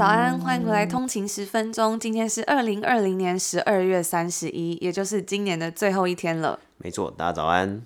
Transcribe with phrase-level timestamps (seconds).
[0.00, 2.00] 早安，欢迎回来通勤十分钟。
[2.00, 6.58] 今天是二零二零年十二月三十一，也就是今年的最后一天了。
[6.78, 7.84] 没错，大家早安。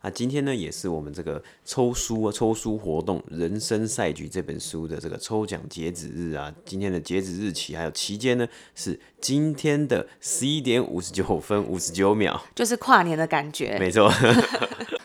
[0.00, 6.52] 啊今天呢，也是我们这个抽书抽书活动《人生赛局》这本书的这个抽奖截止日啊。
[6.66, 13.78] 今天的截止日期还有期间呢，是今天的十一点五十九分五十九秒，就是跨年的感觉。
[13.78, 14.12] 没错。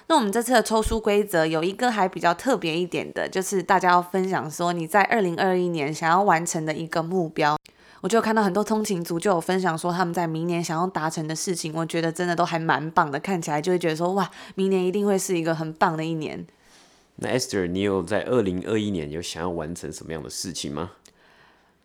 [0.10, 7.56] 那我们这次的抽书规则有一个还比较特别一点的，就是大家要分享说你在二零二一年想要完成的一个目标。
[8.02, 16.44] 我就看到很多通勤族就有分享说他们在明年想要达成的事情，我觉得真的都还蛮棒的，看起来就会觉得说哇，明年一定会是一个很棒的一年。
[17.18, 20.90] 那 Esther，你有在二零二一年有想要完成什么样的事情吗？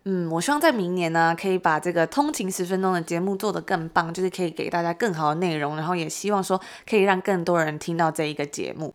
[0.07, 8.93] 嗯，我希望在明年呢，可以把这个通勤十分钟的节目做得更棒，就是可以给大家更好的内容，然后也希望说可以让更多人听到这一个节目，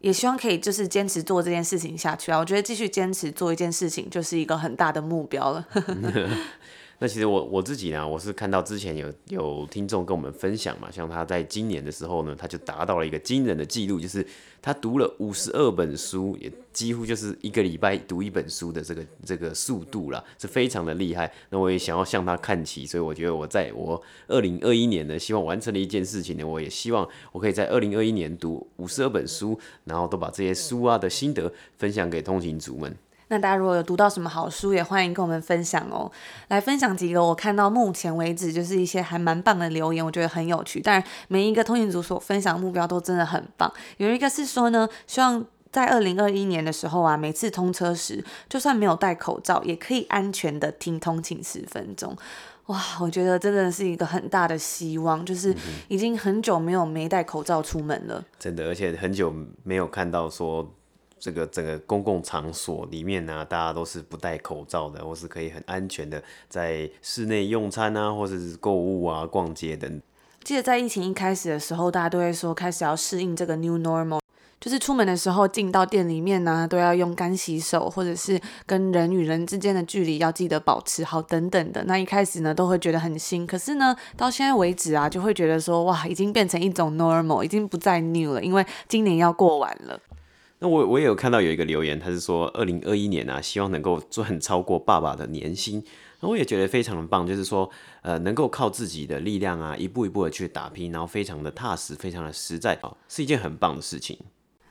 [0.00, 2.38] 也希望可以就是坚持做这件事情下去啊。
[2.38, 5.66] 我觉得继续坚持做一件事情就是一个很大的目标了。
[7.00, 14.26] 那其实我我自己呢，我是看到之前有有听众跟我们分享嘛，像他在今年的时候呢，他就达到了一个惊人的记录，就是
[14.60, 21.32] 他读了五十二本书，也几乎就是一个礼拜读一本书的这个这个速度啦，是非常的厉害。
[21.50, 32.92] 那我也想要向他看齐，所以我觉得我在我二零二一年呢，希望完成的一件事情呢，我也希望我可以在二零二一年读五十二本书，然后都把这些书啊的心得分享给通勤族们。
[33.28, 36.10] 那大家如果有读到什么好书，也欢迎跟我们分享哦。
[36.48, 40.80] 来分享几个我看到目前为止就是一些还蛮棒的留言，我觉得很有趣。
[40.80, 43.70] 当然，每一个通勤族所分享的目标都真的很棒。
[43.98, 52.16] 有一个是说呢，希望在二零二一年的时候啊，每次通车时，就算没有戴口罩，也可以安全的听通勤十分钟。
[52.66, 55.54] 哇，我觉得真的是一个很大的希望，就是
[55.88, 58.24] 已经很久没有没戴口罩出门了。
[58.38, 60.66] 真的，而且很久没有看到说。
[61.18, 70.00] 这个整个公共场所里面呢、大家都是不戴口罩的，或是可以很安全的在室内用餐啊，或者是购物啊、逛街等。
[70.44, 74.20] 记得在疫情一开始的时候，大家都会说开始要适应这个 new normal，
[74.60, 81.84] 就是出门的时候进到店里面呢、都要用干洗手，或者是跟人与人之间的距离要记得保持好等等的。
[81.84, 90.00] 那一开始呢，都会觉得很新，可是呢，到现在为止啊，就会觉得说哇，已经变成一种 normal，已经不再 new 了，因为今年要过完了。
[90.60, 95.82] 那我我也有看到有一个留言，他是说二零二一年啊，希望能够赚超过爸爸的年薪。
[96.20, 97.70] 那我也觉得非常的棒，就是说，
[98.02, 104.18] 呃，能够靠自己的力量啊，一步一步的去打拼，然后非常的踏实，非常的实在啊，是一件很棒的事情。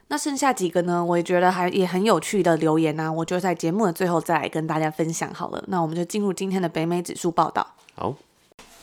[0.10, 5.64] 那剩下几个呢，我也觉得还也很有趣的留言啊，我就在节目的最后再来跟大家分享好了。
[5.68, 7.76] 那我们就进入今天的北美指数报道。
[7.96, 8.14] 好。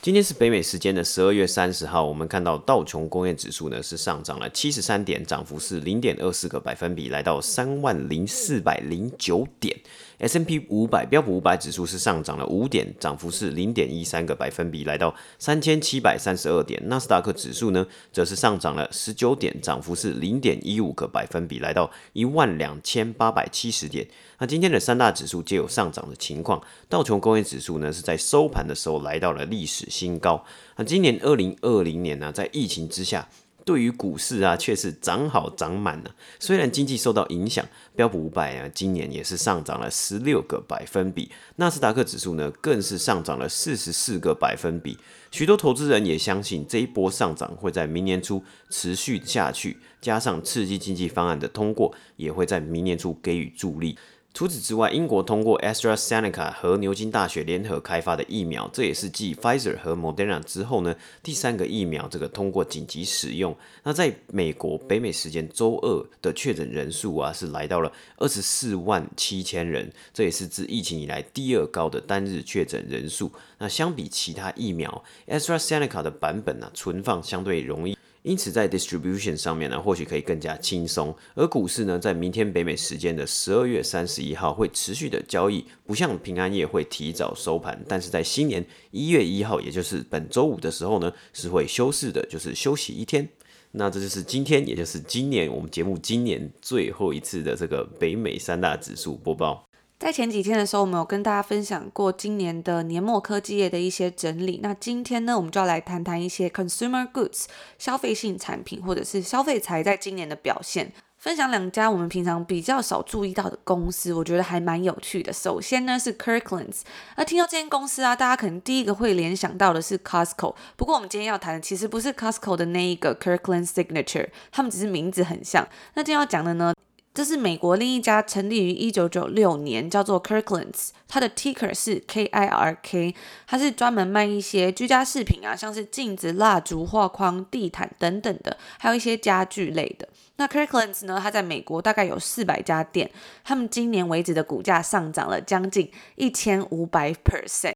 [0.04, 9.74] 今天是北美时间的十二月三十号，我们看到道琼工业指数呢是上涨了七十三点，涨幅是零点二四个百分比，来到三万零四百零九点。
[10.18, 16.80] S&P 五百标普五百指数是上涨了五点，涨幅是零点一三个百分比，来到三千七百三十二点。
[16.86, 24.06] 纳斯达克指数呢则是上涨了十九点，涨幅是零点一五个百分比，来到一万两千八百七十点。
[24.44, 30.44] 那今天的三大指数皆有上涨的情况，道琼工业指数呢是在收盘的时候来到了历史新高。
[30.76, 33.26] 那今年二零二零年呢，在疫情之下，
[33.64, 36.14] 对于股市啊却是涨好涨满了。
[36.38, 37.66] 虽然经济受到影响，
[37.96, 44.98] 标普五百啊今年也是上涨了十六个百分比，纳斯达克指数呢更是上涨了四十四个百分比。
[45.30, 53.96] 许多投资人也相信这一波上涨会在明年初持续下去，加上刺激经济方案的通过，也会在明年初给予助力。
[54.34, 63.56] 除此之外，英国通过 AstraZeneca 和牛津大学联合开发的疫苗，这也是继 Pfizer 和 Moderna 之后呢第三个疫苗这个通过紧急使用。
[63.84, 73.30] 那在美国北美时间周二的确诊人数啊是来到了二十四万七千人，这也是自疫情以来第二高的单日确诊人数。
[73.58, 77.96] 那相比其他疫苗，AstraZeneca 的版本呢、存放相对容易。
[78.24, 81.14] 因此，在 distribution 上面呢，或许可以更加轻松。
[81.34, 87.78] 而股市呢，在明天北美时间的十二月三十一号会持续的交易，不像平安夜会提早收盘。
[87.86, 93.28] 但是在新年一月一号，也就是本周五的时候呢，是会休市的，就是休息一天。
[93.72, 99.68] 那这就是今天，也就是今年我们节目今年最后一次的这个北美三大指数播报。
[99.98, 104.60] 在前几天的时候，我们有跟大家分享过今年的年末科技业的一些整理。
[104.62, 107.44] 那今天呢，我们就要来谈谈一些 consumer goods
[107.78, 110.92] 消费性产品或者是消费财在今年的表现。
[111.16, 115.32] 分享两家我们平常比较少注意到的公司，我觉得还蛮有趣的。
[115.32, 116.82] 首先呢是 Kirkland's，
[117.16, 120.54] 那听到这间公司啊，大家可能第一个会联想到的是 Costco。
[120.76, 125.66] 不过我们今天要谈的其实不是 Costco 的那一个 Kirklands Signature，他们只是名字很像。
[125.94, 126.74] 那今天要讲的呢，
[127.14, 133.14] 这是美国另一家成立于一九九六年，叫做 Kirkland's，它的 ticker 是 KIRK，
[133.46, 140.08] 它是专门卖一些居家饰品啊，像是镜子、蜡烛、画框、地毯等等的，还有一些家具类的。
[140.34, 143.08] 那 Kirkland's 呢，它在美国大概有四百家店，
[143.44, 147.74] 他们今年为止的股价上涨了将近一千五百 percent。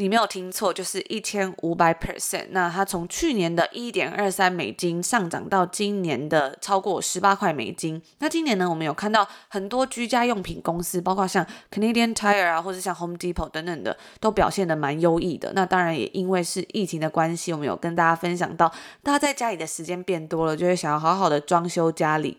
[0.00, 2.46] 你没有听错，就是一千五百 percent。
[2.52, 8.00] 那它从去年的一点二三美金上涨到今年的超过十八块美金。
[8.20, 15.52] 那今年呢，我们有看到很多居家用品公司，包括像 Canadian Tire 啊，或者像 Home Depot 等等的，都表现得蛮优异的。
[15.54, 18.72] 那当然也因为是疫情的关系，我们有跟大家分享到，
[19.02, 22.38] 大家在家里的时间变多了，就会想要好好的装修家里。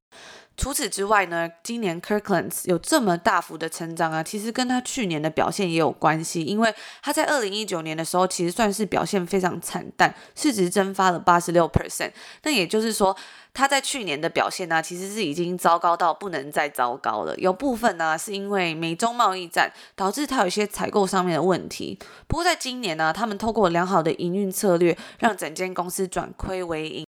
[0.57, 6.43] 除此之外呢，今年 Kirkland's 有这么大幅的成长啊，其实跟他去年的表现也有关系。
[6.43, 6.71] 因为
[7.01, 12.11] 他在二零一九年的时候，其实算是表现非常惨淡，市值蒸发了八十六 percent。
[12.43, 13.15] 那也就是说，
[13.53, 17.35] 他在去年的表现呢，其实是已经糟糕到不能再糟糕了。
[17.37, 21.97] 有部分呢，是因为美中贸易战导致他有一些采购上面的问题。
[22.27, 27.05] 不过在今年呢，他们透过良好的营运策略，让整间公司转亏为盈。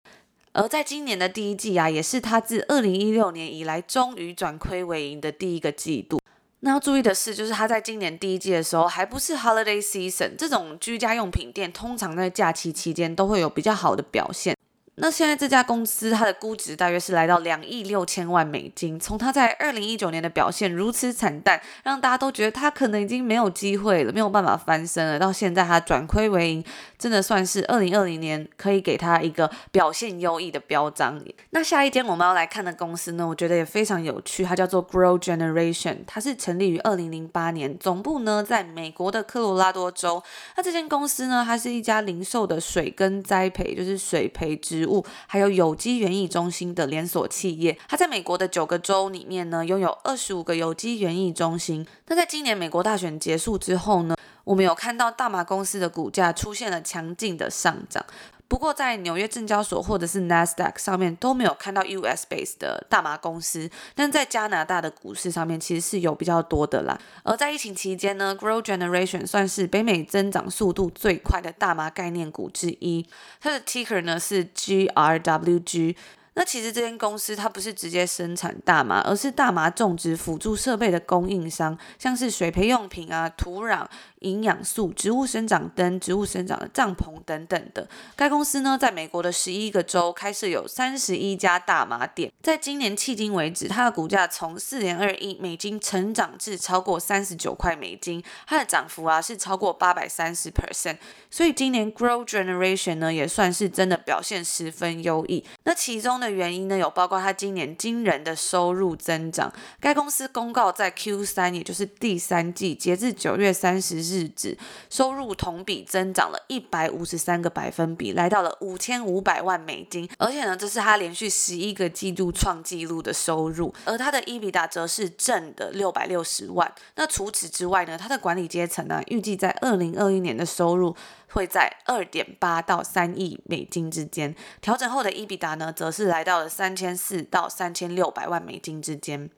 [0.54, 6.20] 而在今年的第一季啊，也是他自二零一六年以来终于转亏为盈的第一个季度。
[6.60, 14.54] 那要注意的是，就是他在今年第一季的时候，还不是 Holiday Season，这种居家用品店通常在假期期间都会有比较好的表现。
[14.96, 19.00] 那现在这家公司它的估值大约是来到两亿六千万美金。
[19.00, 25.18] 从它在二零一九年的表现如此惨淡，让大家都觉得它可能已经没有机会了，没有办法翻身了。
[25.18, 26.64] 到现在它转亏为盈，
[26.98, 31.18] 真的算是二零二零年可以给它一个表现优异的标章。
[31.50, 40.22] 那下一间我们要来看的公司呢，我觉得也非常有趣，它叫做 Grow Generation，它是成立于二零零八年，总部呢在美国的科罗拉多州。
[40.58, 44.81] 那这间公司呢，它是一家零售的水耕栽培，就是水培植。
[44.82, 51.86] 植物还有有机园艺中心的连锁企业，它在美国的九个州里面呢，拥有二十五个有机园艺中心。
[52.08, 58.04] 那在今年美国大选结束之后呢，我们有看到大麻公司的股价出现了强劲的上涨。
[58.52, 67.00] 不过，在纽约证交所或者是 Nasdaq 上面都没有看到 US base 的大麻公司，但在加拿大的股市上面其实是有比较多的啦。
[67.22, 73.06] 而在疫情期间呢，Grow Generation 算是北美增长速度最快的大麻概念股之一，
[73.40, 75.96] 它的 ticker 呢是 GRWG。
[76.34, 83.86] 那其实这间公司它不是直接生产大麻，而是大麻种植辅助设备的供应商，像是水培用品啊、土壤、
[84.22, 87.88] 营养素、植物生长灯、植物生长的帐篷等等的。
[88.16, 92.32] 该公司呢，在美国的十一个州开设有三十一家大麻店。
[92.42, 100.96] 在今年迄今为止，它的股价从四点二亿美金成长至超过三十九块美金，它的涨幅啊是超过八百三十 percent。
[101.30, 105.44] 所以今年 Grow Generation 呢，也算是真的表现十分优异。
[105.64, 109.52] 那其中的原因呢，有包括它今年惊人的收入增长。
[109.80, 114.56] 该公司公告在 Q 三，也就是第三季，截至九月三十日日子，
[114.90, 120.08] 收入同比增长了一百五十三个百分比，来到了五千五百万美金。
[120.18, 123.72] 而且呢，这是他连续十一个季度创纪录的收入。
[123.84, 126.70] 而他的 EBITDA 则是正的六百六十万。
[126.96, 130.94] 那除此之外呢，他的管理阶层呢，预计在二零二一年的收入。
[131.32, 139.30] 会在二点八到三亿美金之间，调整后的 EBITDA 呢，则是来到了三千四到三千六百万美金之间。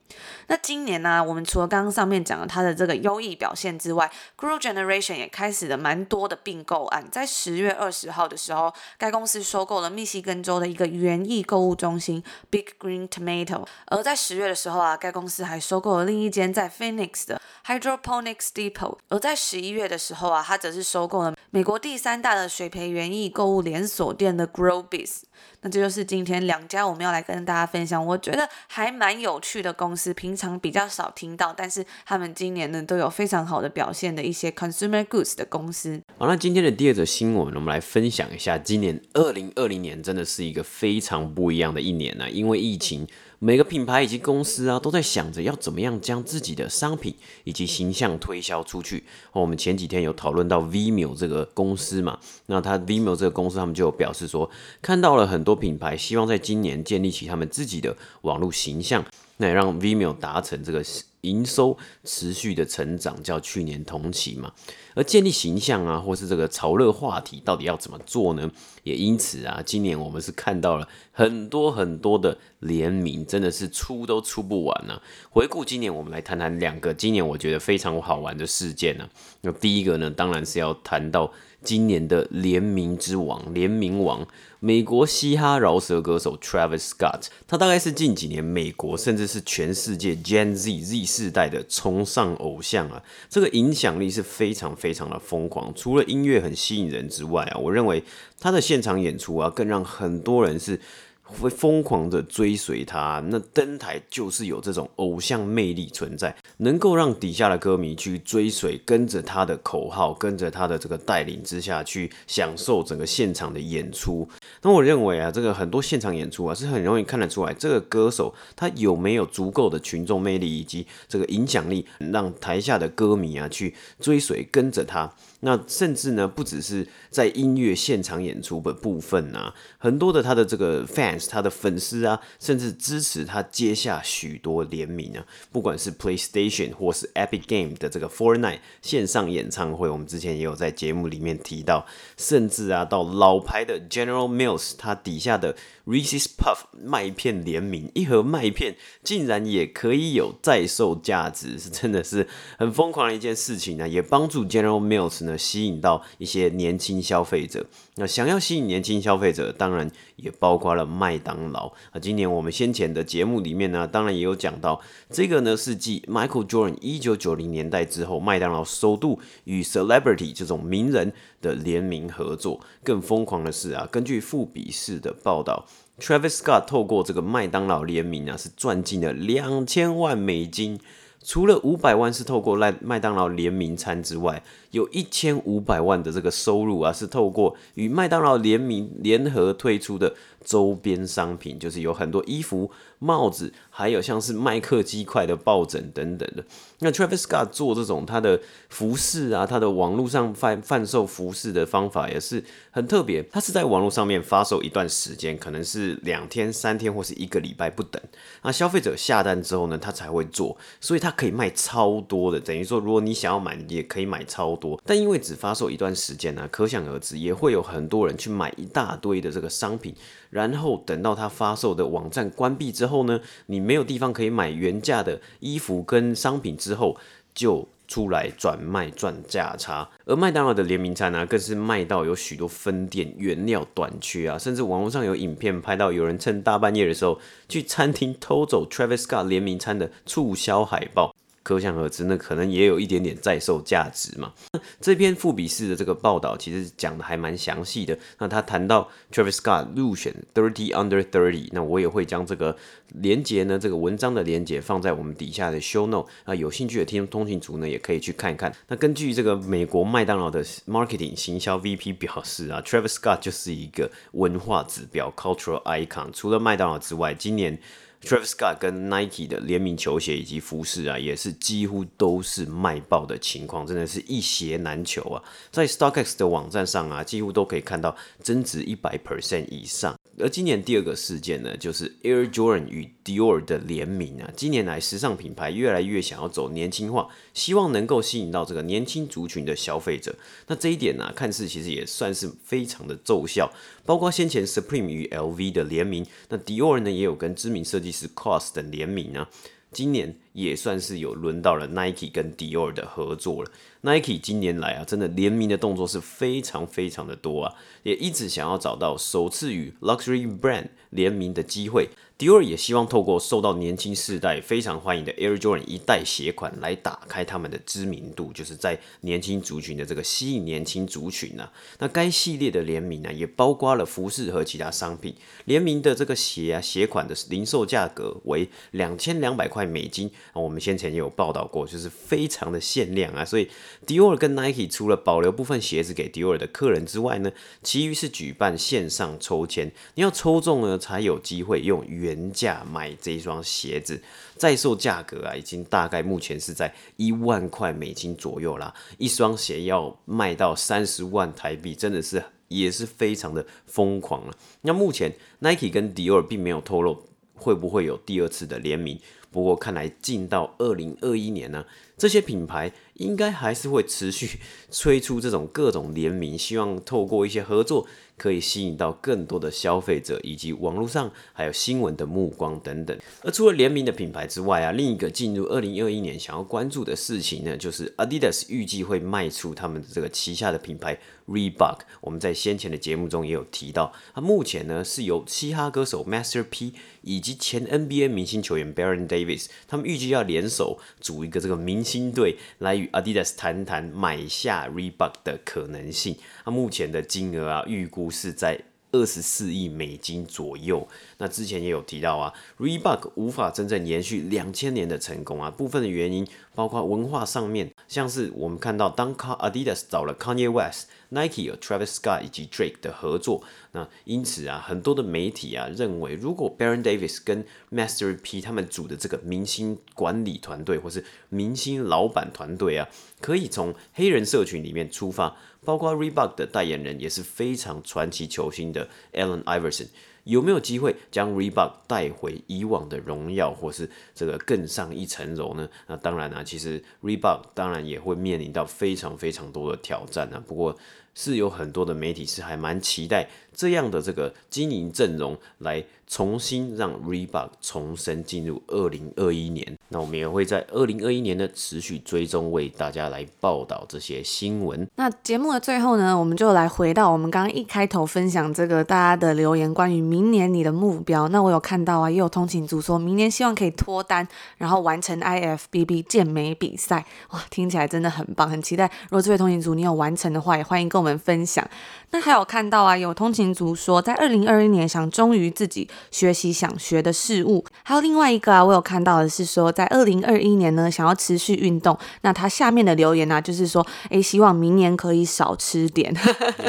[0.46, 7.08] 那今年呢、我们除了刚刚上面讲的它的这个优异表现之外，Grow Generation 也开始了蛮多的并购案。
[7.10, 13.66] 在十月二十号的时候，该公司收购了密西根州的一个园艺购物中心 Big Green Tomato。
[13.86, 18.98] 而在十月的时候啊，该公司还收购了另一间在 Phoenix 的 Hydroponics Depot。
[19.08, 25.24] 而在十一月的时候啊，它则是收购了美国第三大的水培园艺购物连锁店的 GrowBiz。
[25.60, 36.00] 那这就是今天两家我们要来跟大家分享，我觉得还蛮有趣的公司，平常比较少听到，但是他们今年呢都有非常好的表现的一些 consumer goods 的公司。
[36.16, 43.06] 好，那今天的第二则新闻，我们来分享一下，今年二零二零年真的是一个非常不一样的一年呢，因为疫情。
[43.38, 47.14] 每个品牌以及公司啊，都在想着要怎么样将自己的商品
[47.44, 49.04] 以及形象推销出去。
[49.32, 54.48] 我们前几天有讨论到 Vimeo 这个公司嘛，那他 Vimeo 这个公司，他们就表示说，
[54.80, 59.04] 看到了很多品牌希望在今年建立起他们自己的网络形象。
[59.36, 60.84] 那也让 Vimeo 达成这个
[61.22, 64.52] 营收持续的成长，较去年同期嘛。
[64.94, 68.50] 而建立形象啊，或是这个潮热话题，到底要怎么做呢？
[68.84, 75.02] 也因此啊，今年我们是看到了很多很多的联名，真的是出都出不完呢、啊。
[75.30, 79.10] 回顾今年，我们来谈谈两个今年我觉得非常好玩的事件呢、啊。
[79.40, 81.32] 那第一个呢，当然是要谈到。
[81.64, 84.26] 今年的联名之王，联名王，
[84.60, 95.72] 美国嘻哈饶舌歌手 Travis Scott，他大概是近几年美国甚至是全世界 Gen Z Z 世代的崇尚偶像啊，这个影响力是非常非常的疯狂。
[95.74, 98.04] 除了音乐很吸引人之外啊，我认为
[98.38, 100.78] 他的现场演出啊，更让很多人是。
[101.24, 114.28] 会疯狂的追随他，那登台就是有这种偶像魅力存在，能够让底下的歌迷去追随，跟着他的口号，跟着他的这个带领之下去享受整个现场的演出。
[114.62, 125.12] 那我认为啊，这个很多现场演出啊，是很容易看得出来，这个歌手他有没有足够的群众魅力以及这个影响力，让台下的歌迷啊去追随，跟着他。
[125.44, 141.84] 那甚至呢，不只是在音乐现场演出的部分啊，很多的他的这个 fans，他的粉丝啊，甚至支持他接下许多联名啊，不管是 PlayStation 或是 Epic Game 的这个 Fortnite 线上演唱会，我们之前也有在节目里面提到，
[142.16, 155.33] 甚至啊，到老牌的 General Mills，它底下的 Reese's Puff 麦片联名，一盒麦片竟然也可以有在售价值，是真的是很疯狂的一件事情呢，也帮助 General Mills 呢。
[155.36, 162.00] 吸引到一些年轻消费者，那想要吸引年轻消费者，当然也包括了麦当劳啊。
[162.00, 172.60] 今年我们先前的节目里面呢，当然也有讲到，这个呢是继 Michael Jordan 一九九零年代之后，麦当劳首度与 Celebrity 这种名人的联名合作。
[172.82, 175.66] 更疯狂的是啊，根据富比士的报道
[175.98, 180.80] ，Travis Scott 透过这个麦当劳联名啊，是赚进了两千万美金。
[181.26, 184.42] 除了五百万是透过麦麦当劳联名餐之外，
[184.74, 190.12] 有一千五百万的这个收入啊，是透过与麦当劳联名联合推出的
[190.44, 196.44] 周边商品，就是有很多衣服、帽子，还有像是麦克鸡块的抱枕等等的。
[196.80, 203.22] 那 Travis Scott 做这种他的服饰啊，他的网络上贩贩售服饰的方法也是很特别。
[203.22, 208.02] 他是在网络上面发售一段时间，可能是两天、三天或是一个礼拜不等。
[208.42, 212.40] 那消费者下单之后呢，他才会做，所以他可以卖超多的。
[212.40, 214.63] 等于说，如果你想要买，也可以买超多。
[214.64, 219.94] 多但因为只发售一段时间呢，可想而知，也会有很多人去买一大堆的这个商品。
[220.30, 226.96] 然后等到他发售的网站关闭之后呢，你没有地方可以买原价的衣服跟商品之后，
[227.34, 229.88] 就出来转卖赚价差。
[230.06, 241.14] 而麦当劳的联名餐呢，更是卖到有许多分店原料短缺啊，甚至网络上有影片拍到有人趁大半夜的时候去餐厅偷走 Travis Scott 联名餐的促销海报。
[241.44, 244.32] 可想而知，那可能也有一点点在售价值嘛。
[244.52, 247.96] 那这篇富比士的这个报道其实讲的还蛮详细的。
[248.18, 252.56] 那他谈到 Travis Scott 入选 Thirty Under Thirty，那我也会将这个
[252.94, 258.50] 连接呢，这个文章的连接放在我们底下的 Show Note 啊，有兴趣的听通讯族呢，也可以去看一看。
[258.68, 266.10] 那根据这个美国麦当劳的 Marketing 行销 VP 表示啊，Travis Scott 就是一个文化指标 Cultural Icon。
[266.12, 267.58] 除了麦当劳之外，今年。
[268.04, 275.22] Travis Scott 跟 Nike 的联名球鞋以及服饰啊，也是几乎都是卖爆的情况，真的是一鞋难求啊！
[275.50, 279.98] 在 StockX 的网站上啊，几乎都可以看到增值一百 percent 以上。
[280.20, 284.30] 而今年第二个事件呢，就是 Air Jordan 与 Dior 的联名啊。
[284.36, 290.14] 近年来，时尚品牌越来越想要走年轻化，希望能够吸引到这个年轻族群的消费者。
[290.46, 293.52] 那这一点呢、看似其实也算是非常的奏效。
[293.84, 299.28] 包括先前 Supreme 与 LV 的联名，那 Dior 呢也有跟知名设计是 COS 的联名啊。
[299.70, 303.50] 今年也算是有轮到了 Nike 跟 Dior 的合作了。
[303.80, 311.88] Nike 今年来啊，真的联名的动作是非常非常的多啊，也一直想要找到首次与 Luxury Brand 联名的机会。
[312.24, 321.52] 迪奥也希望透过受到年轻世代非常欢迎的 Air Jordan 一代鞋款来打开他们的知名度，就是在年轻族群的这个吸引年轻族群啊。
[321.80, 325.14] 那该系列的联名呢，也包括了服饰和其他商品。
[325.44, 330.40] 联名的这个鞋啊，鞋款的零售价格为两千两百块美金啊。
[330.40, 333.22] 我们先前也有报道过，就是非常的限量啊。
[333.22, 333.50] 所以
[333.86, 337.30] 迪奥跟 Nike 除了保留部分鞋子给迪奥的客人之外呢，
[337.62, 344.00] 其余是举办线上抽签，你要抽中呢才有机会用原原价买这一双鞋子，
[344.36, 348.72] 在售价格啊，已经大概目前是在一万块美金左右啦。
[348.98, 354.34] 一双鞋要卖到三十万台币，真的是也是非常的疯狂了。
[354.62, 357.02] 那目前 Nike 跟 Dior 并没有透露
[357.34, 358.98] 会不会有第二次的联名。
[359.30, 361.64] 不过看来进到二零二一年呢，
[361.98, 364.38] 这些品牌应该还是会持续
[364.70, 367.86] 推出这种各种联名，希望透过一些合作。
[368.16, 372.96] 可以吸引到更多的消费者，以及网络上还有新闻的目光等等。
[373.22, 380.96] 而除了联名的品牌之外啊，另一个进入二零二一年想要关注的事情呢，就是 Adidas 预计会卖出他们的这个旗下的品牌
[381.26, 381.78] Reebok。
[382.00, 386.74] 我们在先前的节目中也有提到，它目前呢是由嘻哈歌手 Master P
[387.04, 396.16] 以及前 NBA 明星球员 Baron Davis，他们预计要联手组一个这个明星队，来与 Adidas 谈谈买下 Reebok 的可能性。
[396.44, 398.58] 那目前的金额啊，预估是在
[398.94, 400.86] 二十四亿美金左右。
[401.18, 406.24] 那之前也有提到啊，Reebok 无法真正延续两千年的成功啊，部分的原因
[406.54, 418.40] 包括文化上面，像是我们看到当 Adidas 找了 Kanye West、Nike 有 Travis Scott 以及 Drake 的合作，那因此啊，很多的媒体啊认为，如果 Baron Davis 跟 Master P
[418.40, 422.88] 他们组的这个明星管理团队或是明星老板团队啊，
[423.20, 425.36] 可以从黑人社群里面出发。
[425.64, 429.88] 包括 Reebok 的代言人也是非常传奇球星的 Allen Iverson，
[430.24, 435.68] 有没有机会将 Reebok 带回以往的荣耀，或是这个更上一层楼呢？
[435.86, 440.42] 那当然啊，其实 Reebok 当然也会面临到非常非常多的挑战啊。
[440.46, 440.76] 不过
[441.14, 445.84] 是有很多的媒体是还蛮期待这样的这个经营阵容来。
[446.06, 454.86] 重新让 Reebok 重生进入二零二一年，那我们也会在二零二一年呢持续追踪，为大家来报道这些新闻。
[454.96, 461.26] 那节目的最后呢，我们就来回到我们刚刚一开头分享这个大家的留言，关于明年你的目标。
[461.28, 464.28] 那我有看到啊，也有通勤族说明年希望可以脱单，
[464.58, 467.06] 然后完成 IFBB 健美比赛。
[467.30, 468.84] 哇，听起来真的很棒，很期待。
[469.04, 471.64] 如果这位通勤族你有完成的话，也欢迎跟我们分享。
[472.10, 475.88] 那还有看到啊，有通勤族说在二零二一年想忠于自己。
[476.10, 481.98] 学习想学的事物，还有另外一个啊，我有看到的是说，在二零二一年呢，想要持续运动。
[482.22, 486.14] 那他下面的留言呢、就是说，诶，希望明年可以少吃点。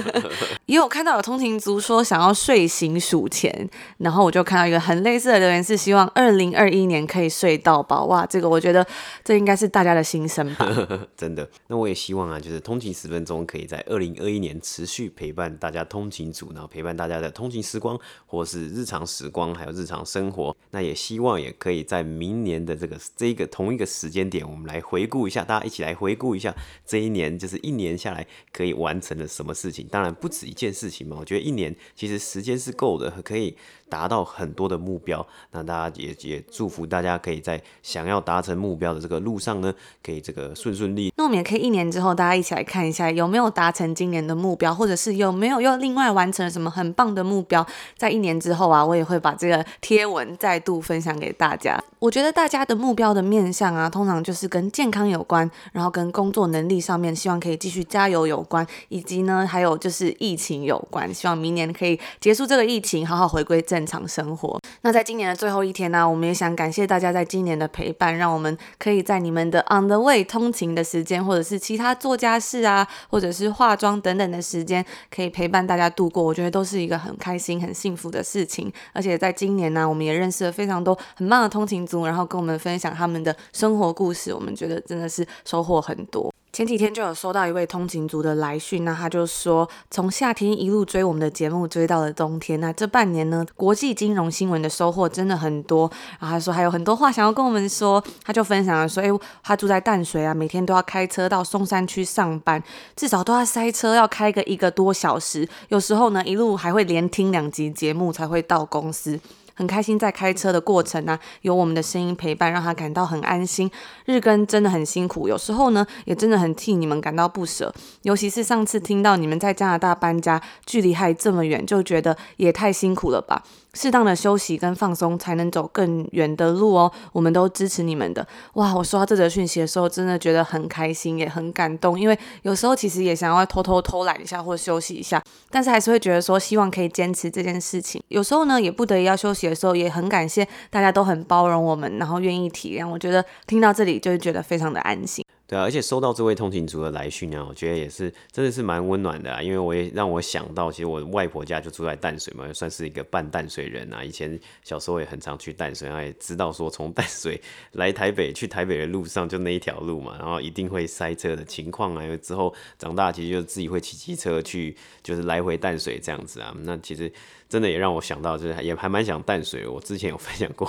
[0.65, 3.69] 也有看到有通勤族说想要睡醒数钱，
[4.00, 8.06] 然后我就看到一个很类似的留言，是希望二零二一年可以睡到饱。
[8.06, 8.86] 哇，这个我觉得
[9.24, 10.67] 这应该是大家的心声吧。
[11.15, 19.53] 真的，那我也希望啊，就是通勤十分钟可以在二零二这一年持续陪伴大家通勤组，然后陪伴大家的通勤时光，或是日常时光。
[19.53, 26.51] 还有日常生活，那也希望也可以在明年的这个这个同一个时间点，我们来回顾一下，大家一起来回顾一下
[26.83, 29.88] 这一年，就是一年下来可以完成了什么事情。
[29.91, 33.55] 当然不止一件事情嘛，我觉得一年其实时间是够的，可以。
[33.88, 41.13] 达到很多的目标，那大家也也祝福大家可以在想要达成目标的这个路上呢，可以这个顺顺利。
[41.15, 47.65] 那我们也可以一年之后，大家一起来看一下有没有达成今年年的目标，或者是有没有又另外完成了什么很棒的目标。
[47.97, 51.78] 在一年之后啊，我也会把这个贴文再度分享给大家。
[51.99, 64.60] 我觉得大家的目标的面向啊，通常就是跟健康有关，然后跟工作能力上面希望可以继续加油有关，以及呢还有就是疫情有关，希望明年可以结束这个疫情，好好回归正常生活。
[64.82, 76.22] 那在今年的最后一天呢，我们也想感谢大家在今年的陪伴，让我们可以在你们的 on the way 通勤的时间，或者是其他做家事啊，或者是化妆等等的时间，可以陪伴大家度过。
[76.22, 78.72] 我觉得都是一个很开心、很幸福的事情。
[78.94, 86.35] 而且在今年呢，我们也认识了非常多很棒的通勤族，然后跟我们分享他们的生活故事，我们觉得真的是收获很多。
[86.56, 95.91] 前几天就有收到一位通勤族的来讯，那他就说从夏天一路追我们的节目追到了冬天，那这半年呢，国际金融新闻的收获真的很多。
[96.18, 99.12] 然后他说还有很多话想要跟我们说，他就分享了说，诶，
[99.44, 102.63] 他住在淡水啊，每天都要开车到松山区上班，
[102.96, 109.20] 至少都要塞车，要开个一个多小时，有时候呢一路还会连听两集节目才会到公司。
[109.56, 113.72] 很开心在开车的过程呢、啊，有我们的声音陪伴，让他感到很安心。
[114.06, 117.74] 日更真的很辛苦，有时候呢，也真的很替你们感到不舍。
[118.04, 123.44] 尤其是上次听到你们在加拿大搬家，距离还这么远，就觉得也太辛苦了吧。
[123.75, 126.91] 适当的休息跟放松，才能走更远的路哦。
[127.11, 128.25] 我们都支持你们的。
[128.53, 131.99] 哇，我收到这则讯息的时候，真的觉得很开心，也很感动。
[131.99, 138.01] 因为有时候其实也想要偷偷偷懒一下，或休息一下，但是还是会觉得说，希望可以坚持这件事情。
[138.07, 142.89] 有时候呢，也不得已要休息的时候，也很感谢大家都很包容我们，然后愿意体谅。
[142.89, 145.23] 我觉得听到这里，就会觉得非常的安心。
[145.47, 154.03] 对啊，而且收到这位通勤族的来讯啊，我觉得也是真的是蛮温暖的啊，因为我也让我想到，其实我外婆家就住在淡水嘛，算是一个半淡水人啊。
[154.03, 157.39] 以前小时候也很常去淡水，然后也知道说从淡水
[157.73, 162.03] 来台北去台北的路上就那一条路嘛，然后一定会塞车的情况啊。
[162.03, 166.55] 因为之后长大，其实就自己会骑机车去，就是来回淡水这样子啊。
[166.62, 167.12] 那其实。
[167.47, 169.67] 真的也让我想到，就是也还蛮想淡水。
[169.67, 170.67] 我之前有分享过，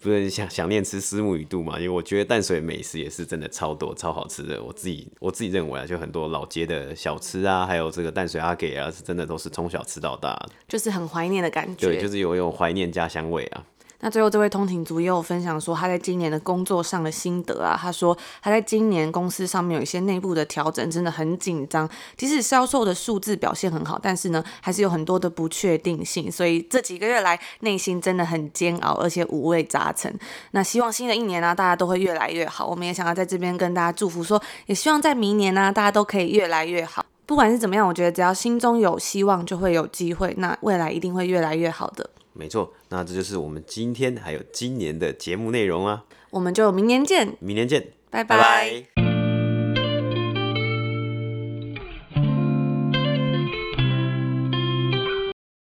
[0.00, 1.76] 不是想想念吃虱目鱼肚嘛？
[1.76, 4.62] 因为我觉得淡水美食也是真的超多、超好吃的。
[4.62, 11.86] 我自己我自己认为啊，就很多老街的小吃啊，还有这个淡水阿给啊，是真的都是从小吃到大的，就是很怀念的感觉。
[11.86, 13.64] 对，就是有一种怀念家乡味啊。
[14.00, 17.76] 那最后这位通勤族也有分享说，他在今年的工作上的心得啊。
[17.76, 21.88] 他说他在今年公司上面有一些内部的调整，真的很紧张。
[22.16, 26.30] 即使销售的数字表现很好，但是呢，还是有很多的不确定性。
[26.30, 30.16] 所以这几个月来，内心真的很煎熬，而且五味杂陈。
[30.52, 32.64] 那希望新的一年呢、大家都会越来越好。
[32.64, 37.04] 我们也想要在这边跟大家祝福说，也希望在明年呢、大家都可以越来越好。
[37.26, 40.32] 不管是怎么样，我觉得只要心中有希望，就会有机会。
[40.38, 42.08] 那未来一定会越来越好的。
[42.38, 46.04] 没错，那这就是我们今天还有今年的节目内容啊。
[46.30, 48.36] 我们就明年见，明年见，拜拜。
[48.36, 49.07] 拜拜。